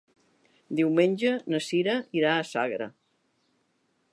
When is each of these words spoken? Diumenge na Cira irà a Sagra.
Diumenge 0.79 1.33
na 1.55 1.59
Cira 1.65 1.95
irà 2.21 2.33
a 2.39 2.47
Sagra. 2.53 2.89